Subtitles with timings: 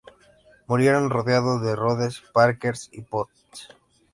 [0.67, 3.67] Muriendo rodeado de Rodes, Parker y Potts.